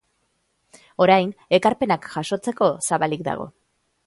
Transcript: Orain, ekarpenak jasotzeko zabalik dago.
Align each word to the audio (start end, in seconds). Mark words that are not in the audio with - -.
Orain, 1.05 1.29
ekarpenak 1.59 2.09
jasotzeko 2.15 2.71
zabalik 2.89 3.29
dago. 3.31 3.49